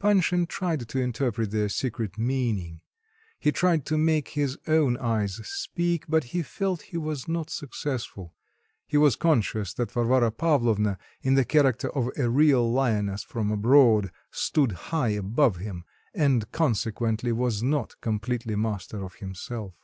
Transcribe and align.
Panshin 0.00 0.46
tried 0.48 0.88
to 0.88 0.98
interpret 0.98 1.50
their 1.50 1.68
secret 1.68 2.16
meaning, 2.16 2.80
he 3.38 3.52
tried 3.52 3.84
to 3.84 3.98
make 3.98 4.28
his 4.28 4.56
own 4.66 4.96
eyes 4.96 5.34
speak, 5.46 6.06
but 6.08 6.24
he 6.32 6.42
felt 6.42 6.80
he 6.80 6.96
was 6.96 7.28
not 7.28 7.50
successful; 7.50 8.34
he 8.86 8.96
was 8.96 9.16
conscious 9.16 9.74
that 9.74 9.90
Varvara 9.90 10.30
Pavlovna, 10.30 10.96
in 11.20 11.34
the 11.34 11.44
character 11.44 11.90
of 11.94 12.08
a 12.16 12.30
real 12.30 12.72
lioness 12.72 13.22
from 13.22 13.50
abroad, 13.52 14.10
stood 14.30 14.72
high 14.72 15.10
above 15.10 15.56
him, 15.58 15.84
and 16.14 16.50
consequently 16.52 17.30
was 17.30 17.62
not 17.62 18.00
completely 18.00 18.56
master 18.56 19.04
of 19.04 19.16
himself. 19.16 19.74